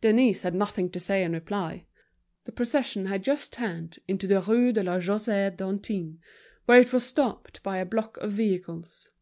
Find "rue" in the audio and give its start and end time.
4.40-4.72